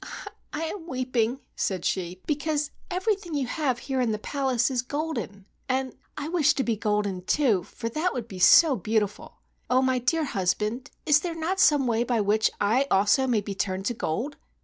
"I 0.51 0.63
am 0.63 0.87
weeping," 0.87 1.41
said 1.55 1.85
she, 1.85 2.23
"because 2.25 2.71
everything 2.89 3.35
you 3.35 3.45
have 3.45 3.77
here 3.77 4.01
in 4.01 4.11
the 4.11 4.17
palace 4.17 4.71
is 4.71 4.81
golden 4.81 5.45
and 5.69 5.93
I 6.17 6.27
wish 6.27 6.55
to 6.55 6.63
be 6.63 6.75
golden 6.75 7.23
too, 7.23 7.61
for 7.61 7.87
that 7.89 8.11
would 8.11 8.27
be 8.27 8.39
so 8.39 8.75
beautiful. 8.75 9.37
Oh, 9.69 9.83
my 9.83 9.99
dear 9.99 10.23
husband! 10.23 10.89
Is 11.05 11.19
there 11.19 11.35
not 11.35 11.59
some 11.59 11.85
way 11.85 12.03
by 12.03 12.19
which 12.19 12.49
I 12.59 12.87
also 12.89 13.27
may 13.27 13.41
be 13.41 13.53
turned 13.53 13.85
to 13.85 13.93
gold 13.93 14.37